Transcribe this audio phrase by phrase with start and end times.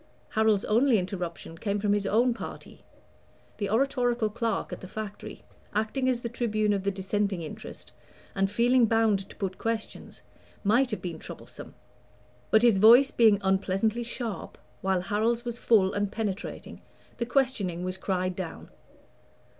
[0.29, 2.81] Harold's only interruption came from his own party.
[3.59, 5.43] The oratorical clerk at the Factory,
[5.75, 7.91] acting as the tribune of the Dissenting interest,
[8.33, 10.23] and feeling bound to put questions,
[10.63, 11.75] might have been troublesome;
[12.49, 16.81] but his voice being unpleasantly sharp, while Harold's was full and penetrating,
[17.17, 18.71] the questioning was cried down.